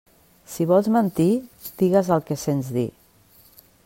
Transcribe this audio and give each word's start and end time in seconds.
Si 0.53 0.65
vols 0.69 0.87
mentir, 0.95 1.27
digues 1.83 2.09
el 2.17 2.25
que 2.31 2.39
sents 2.45 2.73
dir. 2.79 2.87